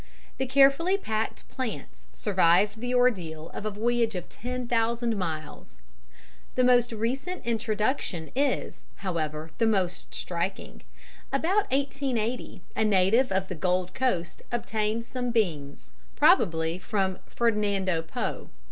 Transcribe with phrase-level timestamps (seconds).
[0.39, 5.75] The carefully packed plants survived the ordeal of a voyage of ten thousand miles.
[6.55, 10.81] The most recent introduction is, however, the most striking.
[11.31, 18.49] About 1880 a native of the Gold Coast obtained some beans, probably from Fernando Po.